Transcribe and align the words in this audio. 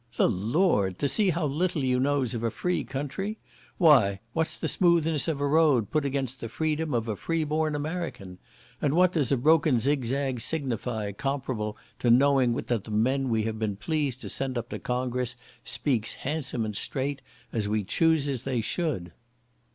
"The 0.15 0.27
Lord! 0.27 0.97
to 0.97 1.07
see 1.07 1.29
how 1.29 1.45
little 1.45 1.83
you 1.83 1.99
knows 1.99 2.33
of 2.33 2.41
a 2.43 2.49
free 2.49 2.83
country? 2.83 3.37
Why, 3.77 4.19
what's 4.33 4.57
the 4.57 4.67
smoothness 4.67 5.27
of 5.27 5.39
a 5.39 5.45
road, 5.45 5.91
put 5.91 6.05
against 6.05 6.39
the 6.39 6.49
freedom 6.49 6.91
of 6.95 7.07
a 7.07 7.15
free 7.15 7.43
born 7.43 7.75
American? 7.75 8.39
And 8.81 8.95
what 8.95 9.13
does 9.13 9.31
a 9.31 9.37
broken 9.37 9.77
zig 9.79 10.03
zag 10.05 10.39
signify, 10.39 11.11
comparable 11.11 11.77
to 11.99 12.09
knowing 12.09 12.55
that 12.55 12.83
the 12.83 12.89
men 12.89 13.25
what 13.25 13.29
we 13.33 13.43
have 13.43 13.59
been 13.59 13.75
pleased 13.75 14.21
to 14.21 14.29
send 14.29 14.57
up 14.57 14.69
to 14.69 14.79
Congress, 14.79 15.35
speaks 15.63 16.15
handsome 16.15 16.65
and 16.65 16.75
straight, 16.75 17.21
as 17.53 17.69
we 17.69 17.83
chooses 17.83 18.43
they 18.43 18.59
should?" 18.59 19.11